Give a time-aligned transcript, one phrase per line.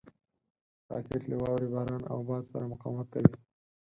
[0.89, 3.33] راکټ له واورې، باران او باد سره مقاومت کوي